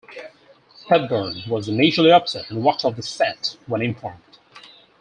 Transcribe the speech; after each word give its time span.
Hepburn 0.89 1.43
was 1.47 1.67
initially 1.67 2.09
upset 2.11 2.49
and 2.49 2.63
walked 2.63 2.83
off 2.83 2.95
the 2.95 3.03
set 3.03 3.55
when 3.67 3.83
informed. 3.83 4.39